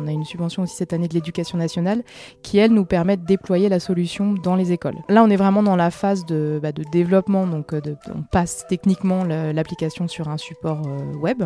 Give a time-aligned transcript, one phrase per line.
[0.00, 2.04] On a une subvention aussi cette année de l'éducation nationale
[2.42, 4.94] qui, elle, nous permet de déployer la solution dans les écoles.
[5.08, 9.24] Là, on est vraiment dans la phase de, bah, développement, donc de, on passe techniquement
[9.24, 11.42] l'application sur un support euh, web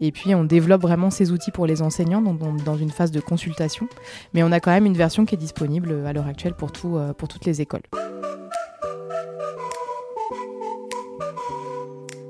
[0.00, 3.88] et puis on développe vraiment ces outils pour les enseignants dans, une phase de consultation.
[4.34, 7.28] Mais on a quand même une version qui est disponible à l'heure actuelle euh, pour
[7.28, 7.82] toutes les écoles.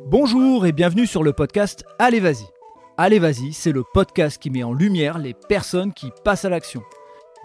[0.07, 2.62] Bonjour et bienvenue sur le podcast Allez Vas-y.
[2.99, 6.83] Allez Vas-y, c'est le podcast qui met en lumière les personnes qui passent à l'action.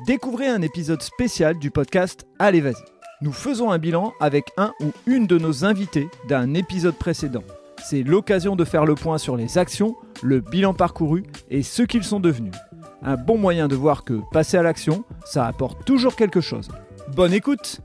[0.05, 2.84] Découvrez un épisode spécial du podcast Allez Vas-y.
[3.21, 7.44] Nous faisons un bilan avec un ou une de nos invités d'un épisode précédent.
[7.81, 12.04] C'est l'occasion de faire le point sur les actions, le bilan parcouru et ce qu'ils
[12.04, 12.54] sont devenus.
[13.02, 16.68] Un bon moyen de voir que passer à l'action, ça apporte toujours quelque chose.
[17.16, 17.79] Bonne écoute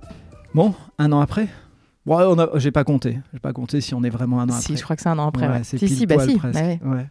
[0.52, 1.46] Bon, un an après?
[2.04, 3.20] Bon, j'ai pas compté.
[3.32, 4.62] J'ai pas compté si on est vraiment un an après.
[4.62, 5.62] Si, je crois que c'est un an après.
[5.62, 6.36] C'est si, si, bah si.
[6.36, 6.50] Bah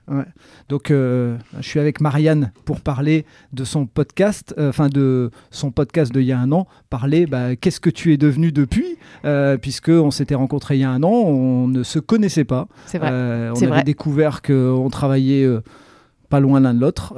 [0.10, 0.26] ouais.
[0.68, 5.72] Donc, euh, je suis avec Marianne pour parler de son podcast, euh, enfin de son
[5.72, 6.68] podcast d'il y a un an.
[6.90, 10.84] Parler, bah, qu'est-ce que tu es devenu depuis euh, Puisque on s'était rencontrés il y
[10.84, 12.68] a un an, on ne se connaissait pas.
[12.86, 13.10] C'est vrai.
[13.10, 13.84] on avait vrai.
[13.84, 15.48] découvert qu'on travaillait
[16.28, 17.14] pas loin l'un de l'autre.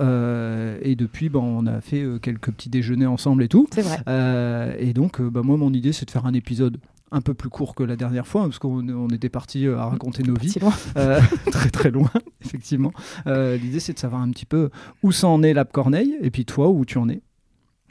[0.83, 3.67] et depuis, ben, on a fait quelques petits déjeuners ensemble et tout.
[3.73, 4.75] C'est vrai.
[4.77, 6.77] et donc, bah, moi, mon idée, c'est de faire un épisode
[7.13, 10.23] un peu plus court que la dernière fois, parce qu'on était parti euh, à raconter
[10.23, 10.55] nos vies.
[10.59, 10.73] Loin.
[10.97, 12.09] Euh, très très loin,
[12.43, 12.91] effectivement.
[13.27, 14.71] Euh, l'idée, c'est de savoir un petit peu
[15.03, 17.21] où ça en est l'App Corneille, et puis toi, où tu en es.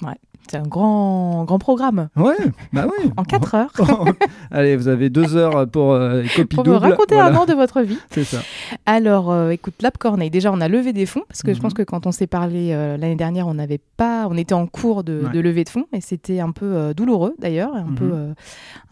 [0.03, 0.19] Ouais.
[0.51, 2.09] C'est un grand, grand programme.
[2.17, 2.37] Ouais,
[2.73, 3.11] bah oui.
[3.17, 3.73] en 4 heures.
[4.51, 7.81] Allez, vous avez 2 heures pour euh, copie Pour me raconter un an de votre
[7.83, 7.99] vie.
[8.11, 8.39] C'est ça.
[8.85, 11.73] Alors, euh, écoute, Lab Corneille, déjà, on a levé des fonds, parce que je pense
[11.73, 11.79] mhm.
[11.79, 15.05] que quand on s'est parlé euh, l'année dernière, on n'avait pas, on était en cours
[15.05, 18.35] de, de levée de fonds, et c'était un peu douloureux d'ailleurs, un, peu, mhm.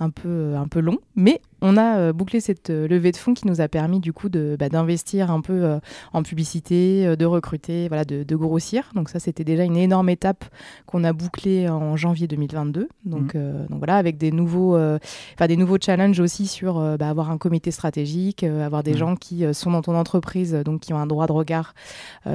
[0.01, 3.35] un, peu, un peu long, mais on a euh, bouclé cette euh, levée de fonds
[3.35, 5.79] qui nous a permis du coup de, bah, d'investir un peu euh,
[6.13, 8.91] en publicité, de recruter, voilà, de, grossir.
[8.95, 10.45] Donc ça, c'était déjà une énorme étape
[10.87, 12.89] qu'on a bouclée en janvier 2022.
[13.05, 13.67] Donc, mmh.
[13.69, 17.71] donc voilà, avec des nouveaux, enfin des nouveaux challenges aussi sur bah, avoir un comité
[17.71, 18.97] stratégique, avoir des mmh.
[18.97, 21.75] gens qui sont dans ton entreprise, donc qui ont un droit de regard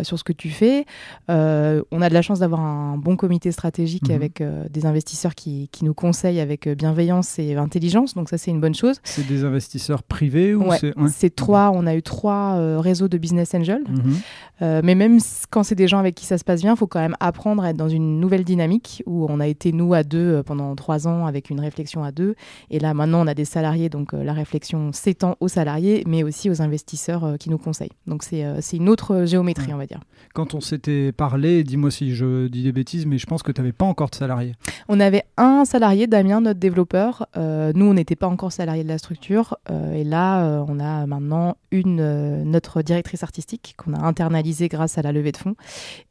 [0.03, 0.85] sur ce que tu fais.
[1.27, 4.13] on a de la chance d'avoir un bon comité stratégique mmh.
[4.13, 8.13] avec des investisseurs qui, qui, nous conseillent avec bienveillance et intelligence.
[8.13, 8.99] Donc ça, c'est une bonne chose.
[9.15, 10.65] C'est des investisseurs privés ou
[11.09, 11.71] c'est trois.
[11.73, 13.83] On a eu trois euh, réseaux de business angels.
[13.87, 14.15] Mhm.
[14.61, 16.87] Euh, mais même quand c'est des gens avec qui ça se passe bien, il faut
[16.87, 20.03] quand même apprendre à être dans une nouvelle dynamique où on a été nous à
[20.03, 22.35] deux euh, pendant trois ans avec une réflexion à deux.
[22.69, 26.49] Et là maintenant on a des salariés, donc la réflexion s'étend aux salariés, mais aussi
[26.49, 27.91] aux investisseurs qui nous conseillent.
[28.07, 30.01] Donc c'est une autre géométrie, on va dire.
[30.33, 33.61] Quand on s'était parlé, dis-moi si je dis des bêtises, mais je pense que tu
[33.61, 34.55] n'avais pas encore de salariés.
[34.87, 37.27] On avait un salarié, Damien, notre développeur.
[37.35, 39.57] nous, on n'était pas encore salarié de la structure.
[39.69, 44.67] Euh, et là, euh, on a maintenant une, euh, notre directrice artistique qu'on a internalisée
[44.67, 45.55] grâce à la levée de fonds.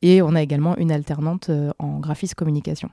[0.03, 2.91] Et on a également une alternante en graphisme communication.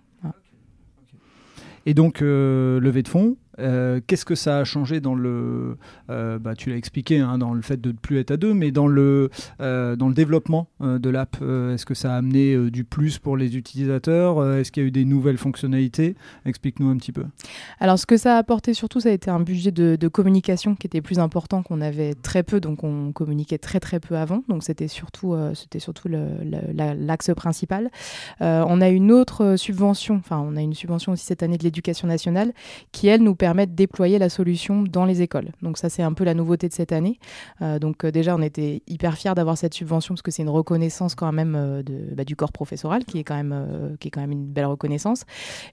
[1.86, 5.78] Et donc, levée de fonds, euh, qu'est-ce que ça a changé dans le,
[6.10, 8.54] euh, bah, tu l'as expliqué, hein, dans le fait de ne plus être à deux,
[8.54, 9.30] mais dans le,
[9.62, 13.56] euh, dans le développement de l'app, est-ce que ça a amené du plus pour les
[13.56, 16.16] utilisateurs Est-ce qu'il y a eu des nouvelles fonctionnalités?
[16.46, 17.26] Explique-nous un petit peu.
[17.80, 20.88] Alors, ce que ça a apporté surtout, ça a été un budget de, communication qui
[20.88, 24.64] était plus important qu'on avait très peu, donc on communiquait très très peu avant, donc
[24.64, 27.90] c'était surtout, c'était surtout l'axe principal.
[28.40, 32.08] on a une autre subvention, enfin on a une subvention aussi cette année de l'éducation
[32.08, 32.54] nationale
[32.92, 35.50] qui elle nous permet de déployer la solution dans les écoles.
[35.64, 37.18] Donc ça, c'est un peu la nouveauté de cette année.
[37.64, 40.50] Euh, donc euh, déjà, on était hyper fiers d'avoir cette subvention parce que c'est une
[40.50, 41.82] reconnaissance quand même euh,
[42.16, 45.24] bah, du corps professoral qui est quand même une belle reconnaissance.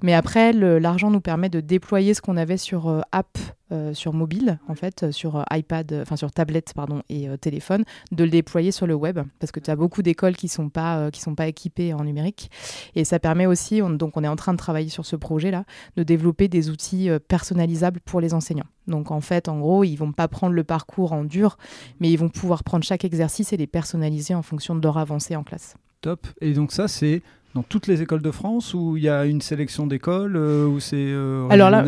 [0.02, 3.36] Mais après, l'argent nous permet de déployer ce qu'on avait sur app
[3.70, 7.84] euh, sur mobile, en fait, euh, sur euh, iPad, enfin sur tablette pardon, et téléphone,
[8.12, 10.68] de le déployer sur le web, parce que tu as beaucoup d'écoles qui ne sont,
[10.70, 12.50] pas, qui sont pas équipées en numérique.
[12.94, 15.64] Et ça permet aussi, donc on est en train de travailler sur ce projet-là,
[15.96, 18.66] de développer des outils personnalisables pour les enseignants.
[18.86, 21.58] Donc en fait, en gros, ils vont pas prendre le parcours en dur,
[22.00, 25.36] mais ils vont pouvoir prendre chaque exercice et les personnaliser en fonction de leur avancée
[25.36, 25.76] en classe.
[26.00, 26.26] Top.
[26.40, 27.22] Et donc ça, c'est
[27.54, 30.80] dans toutes les écoles de France ou il y a une sélection d'écoles euh, ou
[30.80, 31.82] c'est euh, Alors là,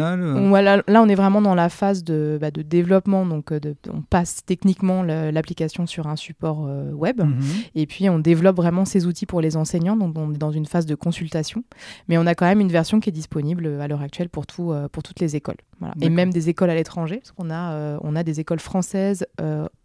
[0.49, 3.27] voilà, là, on est vraiment dans la phase de, bah, de développement.
[3.27, 3.61] Donc, euh,
[3.93, 7.41] on passe techniquement l'application sur un support web mhm.
[7.75, 9.97] et puis on développe vraiment ces outils pour les enseignants.
[9.97, 11.63] Donc, on est dans une phase de consultation,
[12.09, 14.73] mais on a quand même une version qui est disponible à l'heure actuelle pour, tout,
[14.93, 15.57] pour toutes les écoles.
[16.01, 19.27] Et même des écoles à l'étranger, parce qu'on a, on a des écoles françaises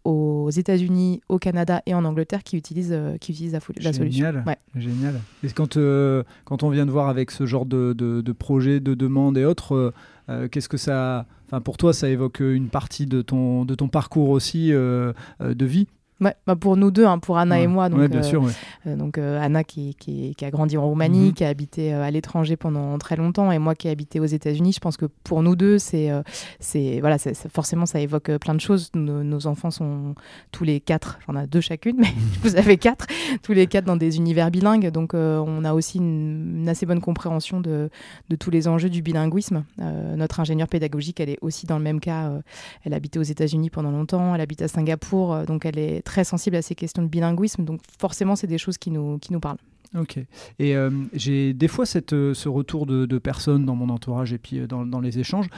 [0.04, 4.42] aux États-Unis, au Canada et en Angleterre qui utilisent, qui utilisent la, solution.
[4.46, 4.56] Ouais.
[4.74, 5.20] Génial.
[5.42, 8.94] Et quand euh, quand, on vient de voir avec ce genre de, de, projet, de
[8.94, 9.94] demande et autres, euh,
[10.28, 11.26] euh, qu'est-ce que ça.
[11.46, 15.86] Enfin, pour toi, ça évoque une partie de ton, de ton parcours aussi de vie?
[16.18, 17.90] Ouais, bah pour nous deux, hein, pour Anna et moi.
[17.90, 18.42] Donc, ouais, bien sûr,
[18.86, 21.32] euh, donc euh, Anna qui, qui, qui, a grandi en Roumanie, Mhm.
[21.34, 24.24] qui a habité euh, à l'étranger pendant très longtemps, et moi qui ai habité aux
[24.24, 24.72] États-Unis.
[24.72, 26.22] Je pense que pour nous deux, c'est, euh,
[26.58, 27.18] c'est voilà,
[27.52, 28.90] forcément ça évoque euh, plein de choses.
[28.94, 30.14] Nos, nos enfants sont
[30.52, 32.08] tous les quatre, j'en ai deux chacune, mais
[32.40, 33.06] vous avez quatre,
[33.42, 34.88] tous les quatre dans des univers bilingues.
[34.90, 37.90] Donc euh, on a aussi une, une assez bonne compréhension de,
[38.30, 39.64] de tous les enjeux du bilinguisme.
[39.82, 42.28] Euh, notre ingénieure pédagogique, elle est aussi dans le même cas.
[42.30, 42.40] euh,
[42.84, 46.05] elle a habité aux États-Unis pendant longtemps, elle habite à Singapour, euh, donc elle est
[46.06, 47.64] très sensible à ces questions de bilinguisme.
[47.64, 49.58] Donc forcément, c'est des choses qui nous, qui nous parlent.
[49.94, 50.18] Ok.
[50.58, 54.38] Et euh, j'ai des fois cette, euh, ce retour de, personnes dans mon entourage et
[54.38, 55.48] puis euh, dans, dans les échanges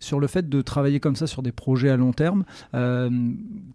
[0.00, 2.44] sur le fait de travailler comme ça sur des projets à long terme.
[2.74, 3.10] Euh,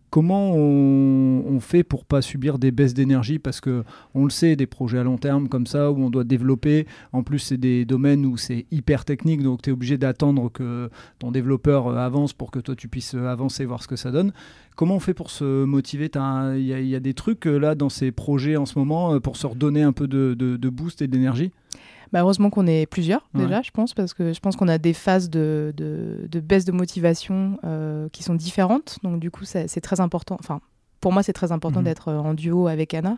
[0.10, 3.84] comment on, fait pour pas subir des baisses d'énergie Parce que
[4.14, 6.88] on le sait, des projets à long terme comme ça où on doit développer.
[7.12, 10.90] En plus, c'est des domaines où c'est hyper technique, donc tu es obligé d'attendre que
[11.20, 14.12] ton développeur euh, avance pour que toi tu puisses euh, avancer, voir ce que ça
[14.12, 14.32] donne.
[14.76, 16.10] Comment on fait pour se motiver?
[16.56, 19.46] Il y, y a des trucs là dans ces projets en ce moment pour se
[19.46, 21.52] redonner un peu de boost et d'énergie?
[22.12, 23.44] Bah, heureusement qu'on est plusieurs Ouais.
[23.44, 26.66] déjà, je pense, parce que je pense qu'on a des phases de, de, de baisse
[26.66, 28.98] de motivation euh, qui sont différentes.
[29.04, 30.38] Donc du coup, c'est très important.
[30.40, 30.60] Enfin,
[31.02, 31.86] pour moi, c'est très important Mhm.
[31.86, 33.16] d'être euh, en duo avec Anna,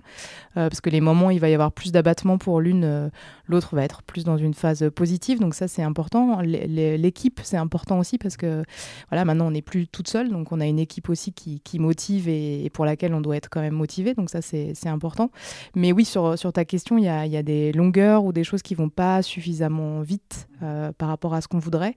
[0.57, 3.09] euh, parce que les moments où il va y avoir plus d'abattement pour l'une, euh,
[3.47, 5.39] l'autre va être plus dans une phase positive.
[5.39, 6.39] Donc ça, c'est important.
[6.41, 8.63] L'équipe, c'est important aussi, parce que
[9.09, 11.79] voilà, maintenant, on n'est plus toute seule, donc on a une équipe aussi qui, qui
[11.79, 14.13] motive et, et pour laquelle on doit être quand même motivé.
[14.13, 15.31] Donc ça, c'est important.
[15.75, 18.43] Mais oui, sur, sur ta question, il y a, y a des longueurs ou des
[18.43, 21.95] choses qui vont pas suffisamment vite euh, par rapport à ce qu'on voudrait.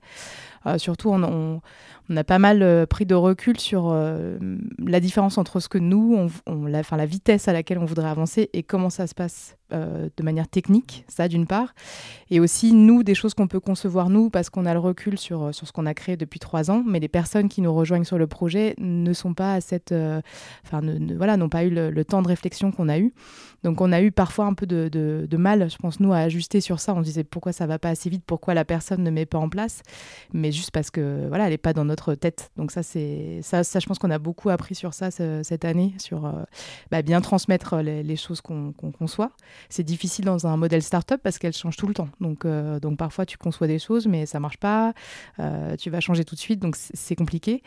[0.65, 1.61] Euh, surtout, on,
[2.15, 3.95] a pas mal euh, pris de recul sur
[4.79, 8.63] la différence entre ce que nous, on, la, vitesse à laquelle on voudrait avancer et
[8.63, 11.73] comment ça se passe de manière technique, ça d'une part,
[12.29, 15.49] et aussi nous, des choses qu'on peut concevoir nous parce qu'on a le recul sur,
[15.53, 18.27] ce qu'on a créé depuis trois ans, mais les personnes qui nous rejoignent sur le
[18.27, 19.93] projet ne sont pas à cette,
[20.63, 23.11] enfin, ne, ne- voilà, n'ont pas eu le, temps de réflexion qu'on a eu.
[23.65, 26.79] Donc on a eu parfois un peu de, mal, je pense, nous, à ajuster sur
[26.79, 26.93] ça.
[26.93, 29.37] On se disait pourquoi ça va pas assez vite, pourquoi la personne ne met pas
[29.37, 29.83] en place,
[30.33, 32.49] mais juste parce que voilà, elle n'est pas dans notre tête.
[32.57, 35.65] Donc ça, c'est ça, ça, je pense qu'on a beaucoup appris sur ça ce- cette
[35.65, 36.31] année, sur euh,
[36.89, 39.31] bah, bien transmettre les, les choses qu'on conçoit.
[39.69, 42.09] C'est difficile dans un modèle startup parce qu'elle change tout le temps.
[42.19, 44.93] Donc, euh, donc parfois tu conçois des choses, mais ça marche pas.
[45.39, 47.61] Euh, tu vas changer tout de suite, donc c'est- compliqué.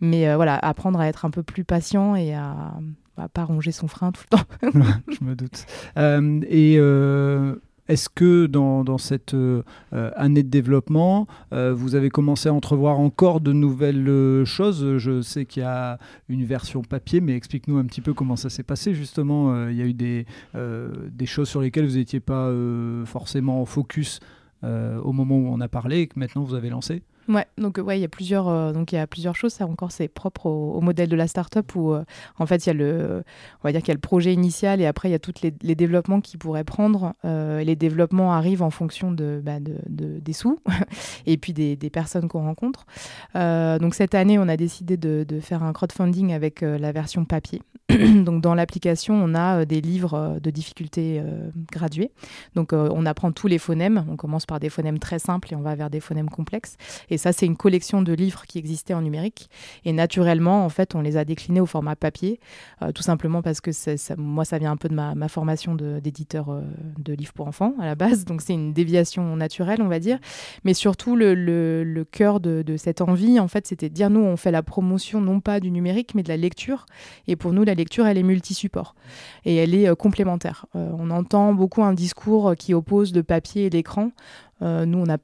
[0.00, 2.72] Mais euh, voilà, apprendre à être un peu plus patient et à
[3.20, 4.44] à pas ronger son frein tout le temps.
[5.08, 5.66] Je me doute.
[5.96, 7.56] Euh, et euh,
[7.88, 9.62] est-ce que dans, cette euh,
[9.94, 14.98] euh, année de développement, euh, vous avez commencé à entrevoir encore de nouvelles choses?
[14.98, 15.98] Je sais qu'il y a
[16.28, 19.68] une version papier, mais explique-nous un petit peu comment ça s'est passé justement.
[19.68, 22.52] Il y a eu des, des choses sur lesquelles vous n'étiez pas
[23.06, 24.20] forcément en focus
[24.62, 27.82] au moment où on a parlé et que maintenant vous avez lancé Ouais, donc euh,
[27.82, 29.52] ouais, il y a plusieurs, euh, donc il y a plusieurs choses.
[29.52, 32.04] Ça encore, c'est propre au, modèle de la startup où euh,
[32.38, 33.22] en fait il y a le,
[33.62, 35.34] on va dire qu'il y a le projet initial et après il y a tous
[35.42, 37.14] les, développements qui pourraient prendre.
[37.24, 40.58] Les développements arrivent en fonction de, bah, de, de- des sous
[41.26, 42.86] et puis des, personnes qu'on rencontre.
[43.34, 47.62] Donc cette année, on a décidé de, faire un crowdfunding avec la version papier.
[47.88, 52.10] donc dans l'application, on a des livres de difficulté euh, gradués.
[52.54, 54.04] Donc on apprend tous les phonèmes.
[54.10, 56.76] On commence par des phonèmes très simples et on va vers des phonèmes complexes.
[57.18, 59.50] Ça, c'est une collection de livres qui existait en numérique.
[59.84, 62.40] Et naturellement, en fait, on les a déclinés au format papier,
[62.82, 63.70] euh, tout simplement parce que
[64.16, 66.62] moi, ça vient un peu de ma, ma formation d'éditeur euh,
[66.98, 68.24] de livres pour enfants à la base.
[68.24, 70.18] Donc c'est une déviation naturelle, on va dire.
[70.64, 74.50] Mais surtout, le, cœur de, cette envie, en fait, c'était de dire, nous, on fait
[74.50, 76.86] la promotion non pas du numérique, mais de la lecture.
[77.26, 78.94] Et pour nous, la lecture, elle est multi-support.
[79.44, 80.66] Et elle est euh, complémentaire.
[80.74, 84.12] On entend beaucoup un discours qui oppose le papier et l'écran.
[84.60, 85.18] Nous, on a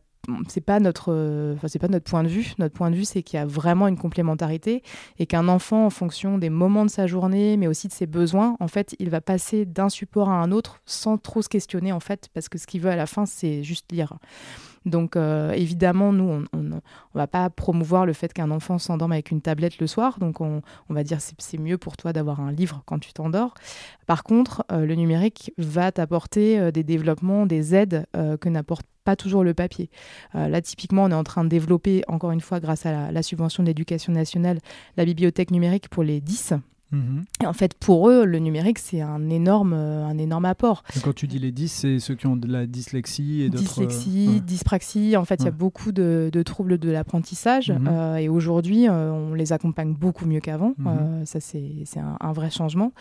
[0.49, 2.54] c'est pas notre euh, c'est pas notre point de vue.
[2.59, 4.83] Notre point de vue c'est qu'il y a vraiment une complémentarité
[5.19, 8.57] et qu'un enfant en fonction des moments de sa journée mais aussi de ses besoins
[8.61, 12.00] en fait il va passer d'un support à un autre sans trop se questionner en
[12.00, 14.14] fait parce que ce qu'il veut à la fin c'est juste lire
[14.84, 16.80] donc euh, évidemment nous on, on
[17.18, 20.62] va pas promouvoir le fait qu'un enfant s'endorme avec une tablette le soir donc on,
[20.88, 23.54] va dire c'est c'est mieux pour toi d'avoir un livre quand tu t'endors
[24.06, 28.06] par contre euh, le numérique va t'apporter euh, des développements des aides
[28.40, 29.90] que n'apporte pas toujours le papier.
[30.32, 33.22] Là, typiquement, on est en train de développer, encore une fois, grâce à la, la
[33.22, 34.58] subvention de l'éducation nationale,
[34.96, 36.54] la bibliothèque numérique pour les 10.
[37.42, 40.82] Et en fait, pour eux, le numérique, c'est un énorme, euh, un énorme apport.
[40.96, 43.62] Et Quand tu dis les 10, c'est ceux qui ont de la dyslexie et d'autres.
[43.62, 44.40] Dyslexie, euh, ouais.
[44.40, 47.70] dyspraxie, en fait, il y a beaucoup de, de troubles de l'apprentissage.
[47.70, 47.88] Mhm.
[47.88, 50.74] euh, et aujourd'hui, euh, on les accompagne beaucoup mieux qu'avant.
[50.78, 50.86] Mhm.
[50.86, 52.92] Euh, ça, c'est un, un vrai changement.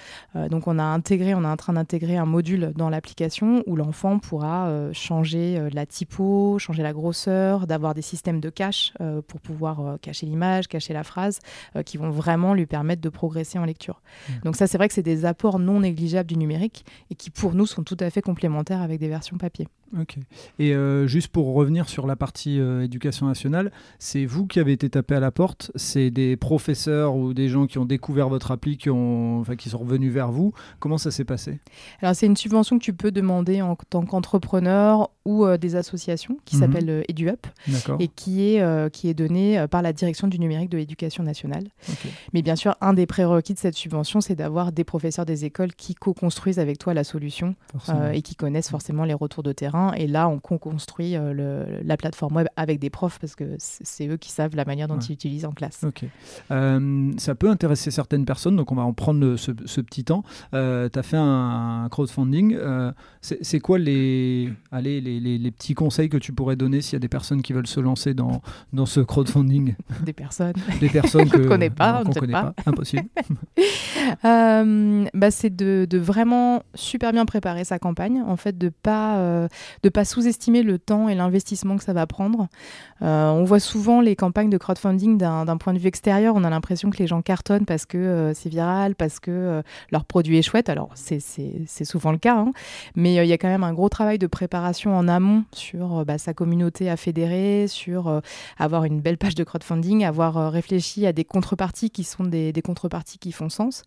[0.50, 4.19] Donc, on a intégré, on est en train d'intégrer un module dans l'application où l'enfant
[4.19, 8.93] pourra changer la typo, changer la grosseur, d'avoir des systèmes de cache
[9.27, 11.39] pour pouvoir cacher l'image, cacher la phrase,
[11.85, 13.82] qui vont vraiment lui permettre de progresser en lecture.
[13.91, 14.33] Mmh.
[14.45, 17.53] Donc ça, c'est vrai que c'est des apports non négligeables du numérique et qui, pour
[17.53, 19.67] nous, sont tout à fait complémentaires avec des versions papier.
[20.00, 20.17] Ok.
[20.57, 24.71] Et euh, juste pour revenir sur la partie euh, éducation nationale, c'est vous qui avez
[24.71, 28.51] été tapé à la porte, c'est des professeurs ou des gens qui ont découvert votre
[28.51, 30.53] appli, qui, ont, enfin, qui sont revenus vers vous.
[30.79, 31.59] Comment ça s'est passé?
[32.01, 36.38] Alors c'est une subvention que tu peux demander en tant qu'entrepreneur ou euh, des associations
[36.45, 36.62] qui mhm.
[36.62, 37.47] s'appelle EduUp
[38.00, 41.65] et qui est, qui est donnée par la direction du numérique de l'éducation nationale.
[42.33, 45.73] Mais bien sûr, un des prérequis de cette subvention, c'est d'avoir des professeurs des écoles
[45.73, 47.55] qui co-construisent avec toi la solution
[48.12, 52.35] et qui connaissent forcément les retours de terrain et là, on construit euh, la plateforme
[52.35, 55.45] web avec des profs parce que c'est eux qui savent la manière dont ils utilisent
[55.45, 55.83] en classe.
[55.83, 56.05] Ok.
[56.51, 60.23] Euh, ça peut intéresser certaines personnes, donc on va en prendre ce, petit temps.
[60.53, 62.57] Euh, tu as fait un, crowdfunding.
[63.21, 66.99] c'est quoi les, allez, les, les, petits conseils que tu pourrais donner s'il y a
[66.99, 69.75] des personnes qui veulent se lancer dans, dans ce crowdfunding?
[70.03, 70.53] Des personnes.
[70.79, 72.03] Des personnes que, ne connaît pas.
[72.05, 72.53] on ne connaît pas.
[72.65, 73.03] Impossible.
[75.13, 78.21] bah, c'est de, de, vraiment super bien préparer sa campagne.
[78.21, 79.47] En fait, de pas
[79.82, 82.48] de pas sous-estimer le temps et l'investissement que ça va prendre.
[83.01, 86.36] Euh, on voit souvent les campagnes de crowdfunding d'un point de vue extérieur.
[86.36, 89.62] On a l'impression que les gens cartonnent parce que euh, c'est viral, parce que euh,
[89.92, 90.70] leur produit est chouette.
[90.70, 91.20] Alors, c'est
[91.84, 92.51] souvent le cas, hein.
[92.96, 96.18] mais il y a quand même un gros travail de préparation en amont sur bah,
[96.18, 98.22] sa communauté à fédérer, sur
[98.58, 102.62] avoir une belle page de crowdfunding, avoir réfléchi à des contreparties qui sont des, des
[102.62, 103.84] contreparties qui font sens.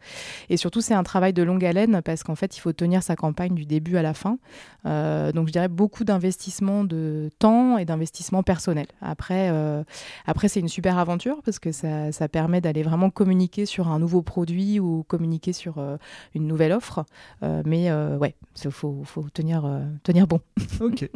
[0.50, 3.16] Et surtout, c'est un travail de longue haleine parce qu'en fait, il faut tenir sa
[3.16, 4.38] campagne du début à la fin.
[4.85, 8.87] donc, je dirais beaucoup d'investissement de temps et d'investissement personnel.
[9.00, 9.82] Après, euh,
[10.26, 13.99] après c'est une super aventure parce que ça, ça permet d'aller vraiment communiquer sur un
[13.99, 15.96] nouveau produit ou communiquer sur euh,
[16.35, 17.04] une nouvelle offre.
[17.42, 19.68] Euh, mais ouais, il faut, faut, tenir,
[20.02, 20.40] tenir bon.
[20.80, 21.08] ok.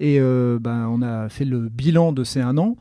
[0.00, 2.76] Et ben, on a fait le bilan de ces un an.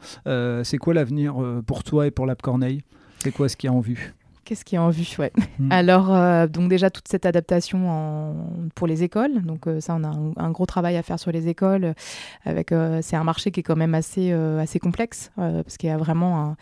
[0.63, 2.81] c'est quoi l'avenir pour toi et pour l'App Corneille?
[3.19, 4.13] C'est quoi ce qui est en vue?
[4.45, 5.31] Qu'est-ce qui est en vue ouais.
[5.57, 5.71] Hmm.
[5.71, 8.35] Alors, euh, donc déjà, toute cette adaptation en...
[8.75, 9.41] pour les écoles.
[9.41, 11.95] Donc, euh, ça, on a un, gros travail à faire sur les écoles.
[12.45, 15.91] Avec, euh, c'est un marché qui est quand même assez, assez complexe, parce qu'il y
[15.91, 16.57] a vraiment un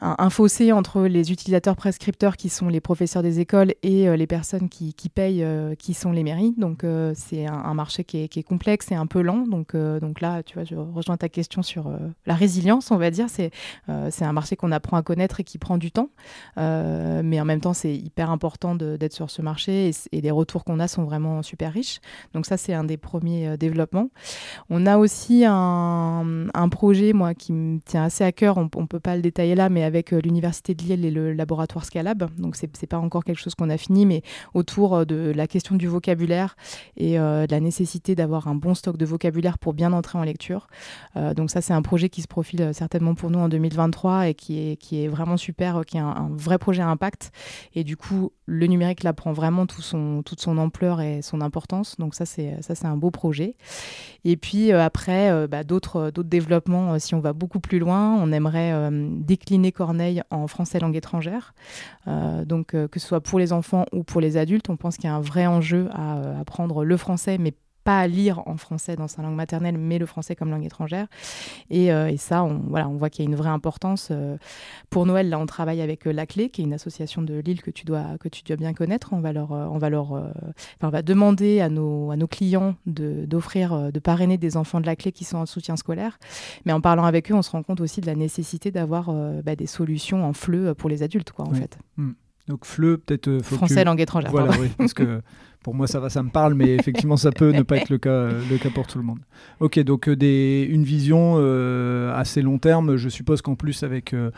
[0.00, 4.26] un, fossé entre les utilisateurs prescripteurs qui sont les professeurs des écoles et euh, les
[4.26, 6.54] personnes qui, payent, euh, qui sont les mairies.
[6.56, 9.46] Donc euh, c'est un, marché qui est, complexe et un peu lent.
[9.46, 11.92] Donc, donc là, tu vois, je rejoins ta question sur
[12.26, 13.26] la résilience, on va dire.
[13.28, 13.50] C'est
[14.10, 16.10] c'est un marché qu'on apprend à connaître et qui prend du temps.
[16.56, 20.80] mais en même temps, c'est hyper important d'être sur ce marché et, les retours qu'on
[20.80, 22.00] a sont vraiment super riches.
[22.34, 24.10] Donc ça, c'est un des premiers développements.
[24.68, 28.58] On a aussi un, un, projet, moi, qui me tient assez à cœur.
[28.58, 31.32] On ne peut pas le détailler là, mais avec euh, l'Université de Lille et le
[31.32, 32.30] laboratoire Scalab.
[32.38, 34.22] Donc, ce n'est pas encore quelque chose qu'on a fini, mais
[34.54, 36.56] autour euh, de la question du vocabulaire
[36.96, 40.22] et euh, de la nécessité d'avoir un bon stock de vocabulaire pour bien entrer en
[40.22, 40.68] lecture.
[41.34, 44.78] donc, ça, c'est un projet qui se profile certainement pour nous en 2023 et qui
[44.92, 47.32] est, vraiment super, qui est un, vrai projet impact.
[47.74, 51.40] Et du coup, le numérique là prend vraiment tout son, toute son ampleur et son
[51.40, 51.96] importance.
[51.98, 53.56] Donc, ça, c'est un beau projet.
[54.24, 59.72] Et puis, après, bah, d'autres développements, si on va beaucoup plus loin, on aimerait décliner
[59.80, 61.54] Corneille en français langue étrangère.
[62.06, 64.96] Euh, donc euh, que ce soit pour les enfants ou pour les adultes, on pense
[64.96, 68.46] qu'il y a un vrai enjeu à euh, apprendre le français, mais pas à lire
[68.46, 71.06] en français dans sa langue maternelle, mais le français comme langue étrangère.
[71.70, 74.08] Et, euh, et ça, on, voilà, on voit qu'il y a une vraie importance.
[74.10, 74.36] Euh,
[74.90, 77.62] pour Noël, là, on travaille avec euh, La Clé, qui est une association de Lille
[77.62, 79.12] que tu dois, que tu dois bien connaître.
[79.12, 80.28] On va, leur, on va, leur, enfin,
[80.82, 84.96] on va demander à nos, à nos clients d'offrir, de, parrainer des enfants de La
[84.96, 86.18] Clé qui sont en soutien scolaire.
[86.64, 89.56] Mais en parlant avec eux, on se rend compte aussi de la nécessité d'avoir bah,
[89.56, 91.78] des solutions en fleu pour les adultes, quoi, en fait.
[91.96, 92.12] Hmm.
[92.50, 93.38] Donc FLE, peut-être...
[93.42, 94.32] Français, langue étrangère.
[94.32, 95.22] Voilà, oui, parce que
[95.62, 97.98] pour moi, ça va, ça me parle, mais effectivement, ça peut ne pas être le
[97.98, 99.20] cas, le cas pour tout le monde.
[99.60, 102.96] Ok, donc euh, des, une vision euh, assez long terme.
[102.96, 104.30] Je suppose qu'en plus, avec euh,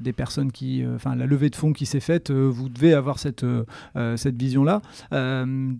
[0.00, 3.44] des personnes qui, enfin, la levée de fonds qui s'est faite, vous devez avoir cette,
[4.16, 4.80] cette vision-là.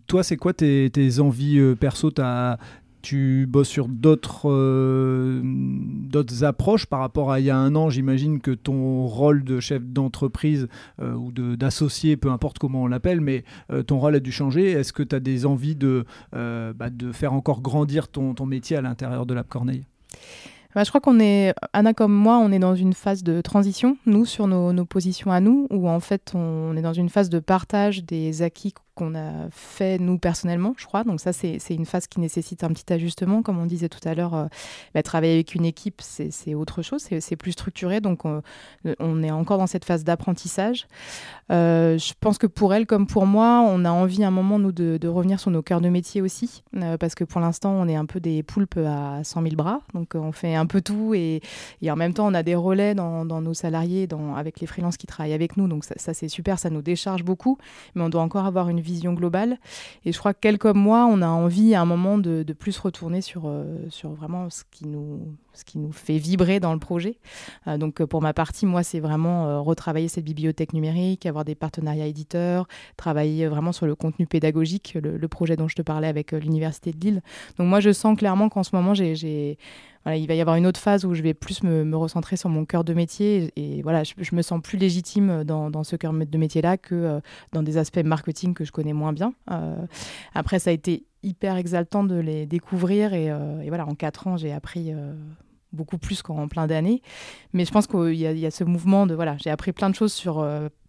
[0.07, 2.11] toi, c'est quoi tes, tes envies perso?
[2.19, 2.59] As
[3.09, 7.89] tu bosses sur d'autres euh, d'autres approches par rapport à il y a un an.
[7.89, 10.69] J'imagine que ton rôle de chef d'entreprise
[11.01, 14.73] euh, ou d'associé, peu importe comment on l'appelle, mais euh, ton rôle a dû changer.
[14.73, 18.77] Est-ce que tu as des envies de, bah, de faire encore grandir ton, ton métier
[18.77, 19.87] à l'intérieur de l'App Corneille?
[20.75, 23.97] Bah, je crois qu'on est, Anna comme moi, on est dans une phase de transition,
[24.05, 27.31] nous, sur nos, nos positions à nous, où en fait on est dans une phase
[27.31, 31.05] de partage des acquis qu'on a fait nous personnellement, je crois.
[31.05, 33.43] Donc ça, c'est une phase qui nécessite un petit ajustement.
[33.43, 34.47] Comme on disait tout à l'heure, euh,
[34.93, 38.01] bah, travailler avec une équipe, c'est autre chose, c'est plus structuré.
[38.01, 38.43] Donc on,
[39.23, 40.89] est encore dans cette phase d'apprentissage.
[41.51, 44.73] Euh, je pense que pour elle comme pour moi, on a envie un moment, nous,
[44.73, 46.65] de, revenir sur nos cœurs de métier aussi.
[46.77, 49.81] Euh, parce que pour l'instant, on est un peu des poulpes à 100 000 bras.
[49.95, 51.15] Donc on fait un peu tout.
[51.15, 51.41] Et,
[51.89, 55.35] en même temps, on a des relais dans, nos salariés, avec les freelances qui travaillent
[55.35, 55.69] avec nous.
[55.69, 57.59] Donc ça, c'est super, ça nous décharge beaucoup.
[57.95, 59.59] Mais on doit encore avoir une vision globale.
[60.05, 62.53] Et je crois que quel comme moi, on a envie à un moment de, de
[62.53, 65.21] plus retourner sur, euh, sur vraiment ce qui, nous,
[65.53, 67.19] ce qui nous fait vibrer dans le projet.
[67.67, 71.55] Euh, donc pour ma partie, moi, c'est vraiment euh, retravailler cette bibliothèque numérique, avoir des
[71.55, 72.67] partenariats éditeurs,
[72.97, 76.93] travailler vraiment sur le contenu pédagogique, le, le projet dont je te parlais avec l'Université
[76.93, 77.23] de Lille.
[77.59, 79.59] Donc moi, je sens clairement qu'en ce moment, j'ai
[80.07, 82.65] il va y avoir une autre phase où je vais plus me, recentrer sur mon
[82.65, 86.77] cœur de métier et, voilà, je, me sens plus légitime dans, ce cœur de métier-là
[86.77, 87.21] que euh,
[87.53, 89.33] dans des aspects marketing que je connais moins bien.
[89.51, 89.77] Euh,
[90.35, 94.37] après, ça a été hyper exaltant de les découvrir et, euh, voilà, en quatre ans,
[94.37, 94.93] j'ai appris
[95.73, 97.03] beaucoup plus qu'en plein d'années.
[97.53, 100.13] Mais je pense qu'il y, a ce mouvement de voilà, j'ai appris plein de choses
[100.13, 100.47] sur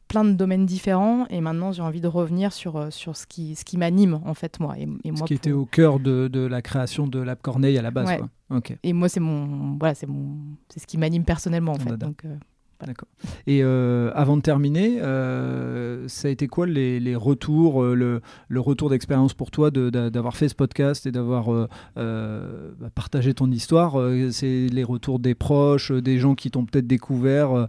[0.09, 3.55] plein de domaines différents et maintenant j'ai envie de revenir sur, euh, sur ce qui,
[3.55, 4.75] ce qui m'anime en fait moi.
[4.77, 5.37] Et, et moi ce qui pour...
[5.37, 8.07] était au cœur de, de, la création de l'App Corneille à la base.
[8.07, 8.17] Ouais.
[8.17, 8.57] Quoi.
[8.57, 8.77] Okay.
[8.83, 10.35] Et moi c'est mon voilà c'est mon
[10.67, 11.95] c'est ce qui m'anime personnellement en fait.
[11.95, 12.39] Donc, euh, voilà.
[12.87, 13.09] D'accord.
[13.45, 18.59] Et euh, avant de terminer, euh, ça a été quoi les, les retours, le, le,
[18.61, 21.49] retour d'expérience pour toi d'avoir fait ce podcast et d'avoir
[21.97, 23.97] bah, partagé ton histoire
[24.31, 27.67] C'est les retours des proches, des gens qui t'ont peut-être découvert.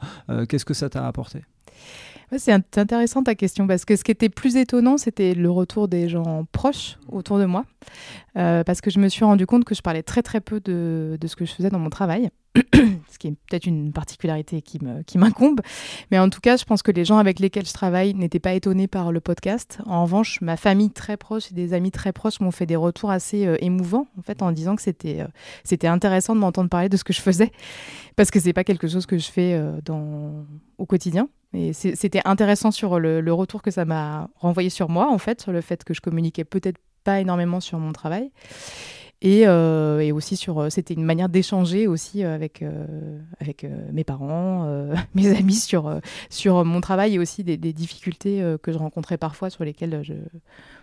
[0.49, 1.43] Qu'est-ce que ça t'a apporté?
[2.39, 6.09] C'est intéressant ta question parce que ce qui était plus étonnant, c'était le retour des
[6.09, 7.65] gens proches autour de moi.
[8.37, 11.19] Euh, parce que je me suis rendu compte que je parlais très très peu de,
[11.27, 15.61] ce que je faisais dans mon travail, ce qui est peut-être une particularité qui m'incombe.
[15.61, 18.39] Qui Mais en tout cas, je pense que les gens avec lesquels je travaille n'étaient
[18.39, 19.81] pas étonnés par le podcast.
[19.87, 23.11] En revanche, ma famille très proche et des amis très proches m'ont fait des retours
[23.11, 24.07] assez euh, émouvants,
[24.41, 25.27] en disant que c'était euh,
[25.65, 27.51] c'était intéressant de m'entendre parler de ce que je faisais,
[28.15, 29.61] parce que c'est pas quelque chose que je fais
[30.79, 31.29] au quotidien.
[31.53, 35.41] Et c'était intéressant sur le, le, retour que ça m'a renvoyé sur moi, en fait,
[35.41, 38.31] sur le fait que je communiquais peut-être pas énormément sur mon travail.
[39.23, 44.03] Et, euh, et, aussi sur c'était une manière d'échanger aussi avec euh, avec euh, mes
[44.03, 44.67] parents
[45.15, 46.01] mes amis sur
[46.31, 50.15] sur mon travail et aussi des, des difficultés que je rencontrais parfois sur lesquelles je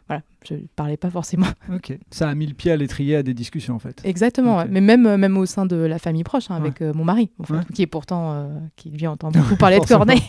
[0.07, 3.33] voilà je parlais pas forcément ok ça a mis le pied à l'étrier à des
[3.33, 4.65] discussions en fait exactement okay.
[4.67, 4.71] ouais.
[4.71, 6.93] mais même même au sein de la famille proche hein, avec ouais.
[6.93, 7.59] mon mari en fait, ouais.
[7.73, 10.21] qui est pourtant qui lui entend beaucoup parler de Corneille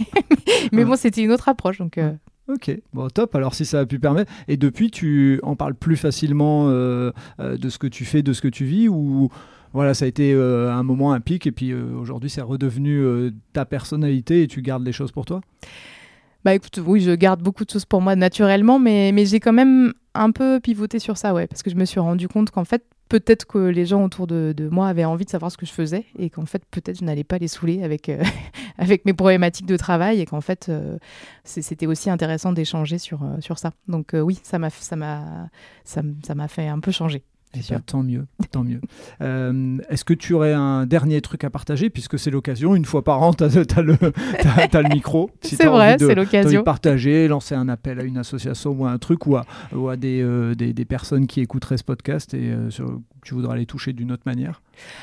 [0.73, 1.99] mais bon c'était une autre approche donc
[2.49, 3.35] Ok, bon top.
[3.35, 7.59] Alors si ça a pu permettre, et depuis tu en parles plus facilement euh, euh,
[7.59, 9.29] de ce que tu fais, de ce que tu vis, ou
[9.75, 13.67] voilà, ça a été euh, un moment, un pic, et puis aujourd'hui c'est redevenu ta
[13.67, 15.43] personnalité et tu gardes les choses pour toi?
[16.49, 20.31] Bah oui, je garde beaucoup de choses pour moi naturellement, mais, j'ai quand même un
[20.31, 23.47] peu pivoté sur ça, ouais, parce que je me suis rendu compte qu'en fait, peut-être
[23.47, 26.31] que les gens autour de, moi avaient envie de savoir ce que je faisais et
[26.31, 28.23] qu'en fait peut-être je n'allais pas les saouler avec, euh,
[29.05, 30.99] mes problématiques de travail et qu'en fait euh,
[31.45, 33.73] c'était aussi intéressant d'échanger sur, euh, ça.
[33.87, 37.23] Donc oui, ça m'a fait un peu changer.
[37.55, 38.81] Bien, tant mieux, tant mieux.
[39.21, 43.03] Euh, Est-ce que tu aurais un dernier truc à partager, puisque c'est l'occasion, une fois
[43.03, 43.97] par an, tu as, as, le,
[44.45, 45.31] as, as le micro.
[45.41, 46.63] Si c'est vrai, c'est l'occasion.
[46.63, 49.97] partager, lancer un appel à une association ou à un truc, ou à, ou à
[49.97, 53.67] des, euh, des, des, personnes qui écouteraient ce podcast et euh, sur, tu voudrais les
[53.67, 54.63] toucher d'une autre manière?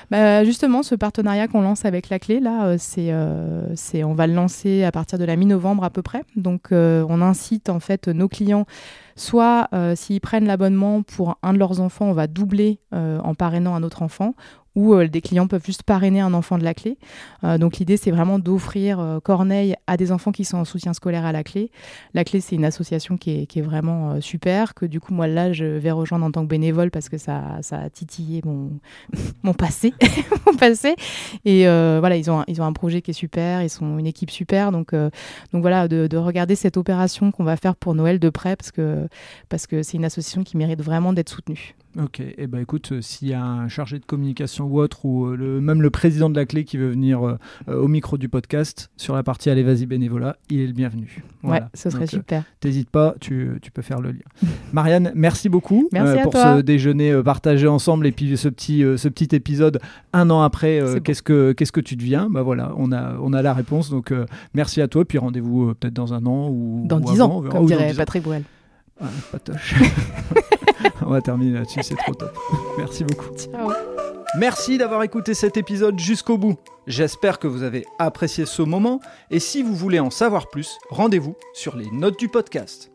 [0.10, 4.28] Bah, Justement, ce partenariat qu'on lance avec la clé, là, euh, c'est, euh, on va
[4.28, 6.24] le lancer à partir de la mi-novembre à peu près.
[6.36, 8.66] Donc, euh, on incite en fait nos clients
[9.16, 13.34] soit euh, s'ils prennent l'abonnement pour un de leurs enfants, on va doubler euh, en
[13.34, 14.36] parrainant un autre enfant,
[14.76, 16.98] ou euh, des clients peuvent juste parrainer un enfant de la clé.
[17.44, 20.94] Euh, donc l'idée, c'est vraiment d'offrir euh, Corneille à des enfants qui sont en soutien
[20.94, 21.72] scolaire à la clé.
[22.14, 25.66] La clé, c'est une association qui est, vraiment super, que du coup, moi, là, je
[25.66, 28.72] vais rejoindre en tant que bénévole parce que ça, ça a titillé mon,
[29.44, 29.94] mon passé.
[30.46, 30.96] mon passé.
[31.46, 34.08] Et voilà, ils ont, un, ils ont un projet qui est super, ils sont une
[34.08, 34.72] équipe super.
[34.72, 38.56] Donc, donc voilà, de, de, regarder cette opération qu'on va faire pour Noël de près
[38.56, 39.08] parce que
[39.50, 41.76] c'est parce que une association qui mérite vraiment d'être soutenue.
[42.02, 45.06] Ok, et eh ben écoute, euh, s'il y a un chargé de communication ou autre,
[45.06, 48.18] ou euh, le, même le président de la clé qui veut venir euh, au micro
[48.18, 51.24] du podcast sur la partie Allez vas-y bénévolat, il est le bienvenu.
[51.42, 51.66] Voilà.
[51.66, 52.44] Ouais, ce serait Donc, super.
[52.60, 54.20] T'hésites pas, tu, tu, peux faire le lien.
[54.74, 59.34] Marianne, merci beaucoup merci pour ce déjeuner partagé ensemble et puis ce petit, ce petit
[59.34, 59.80] épisode
[60.12, 60.82] un an après.
[61.04, 62.30] qu'est-ce que qu'est-ce que tu deviens?
[62.30, 63.90] Bah voilà, on a on a la réponse.
[63.90, 64.14] Donc
[64.54, 67.68] merci à toi, puis rendez-vous peut-être dans un an ou dans dix ans, comme oh,
[67.68, 68.44] dirait Patrick Bruel.
[69.02, 69.76] Ah, patoche.
[71.02, 72.36] On va terminer là-dessus, c'est trop top.
[72.78, 73.36] Merci beaucoup.
[73.36, 73.72] Ciao.
[74.38, 76.58] Merci d'avoir écouté cet épisode jusqu'au bout.
[76.88, 79.00] J'espère que vous avez apprécié ce moment
[79.32, 82.95] et si vous voulez en savoir plus, rendez-vous sur les notes du podcast.